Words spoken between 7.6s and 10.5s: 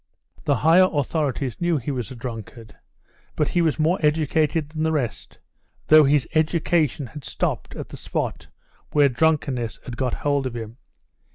at the spot where drunkenness had got hold